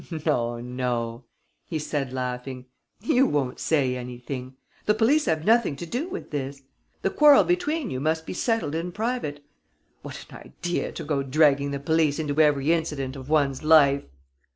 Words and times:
"No, 0.25 0.59
no," 0.59 1.25
he 1.67 1.77
said, 1.77 2.11
laughing, 2.11 2.65
"you 3.01 3.27
won't 3.27 3.59
say 3.59 3.95
anything! 3.95 4.55
The 4.87 4.95
police 4.95 5.25
have 5.25 5.45
nothing 5.45 5.75
to 5.75 5.85
do 5.85 6.09
with 6.09 6.31
this. 6.31 6.63
The 7.03 7.11
quarrel 7.11 7.43
between 7.43 7.91
you 7.91 7.99
must 7.99 8.25
be 8.25 8.33
settled 8.33 8.73
in 8.73 8.93
private. 8.93 9.45
What 10.01 10.25
an 10.31 10.37
idea, 10.37 10.91
to 10.91 11.03
go 11.03 11.21
dragging 11.21 11.69
the 11.69 11.79
police 11.79 12.17
into 12.17 12.41
every 12.41 12.71
incident 12.73 13.15
of 13.15 13.29
one's 13.29 13.61
life!" 13.63 14.01